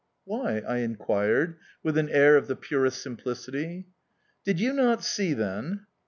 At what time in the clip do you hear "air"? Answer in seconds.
2.09-2.35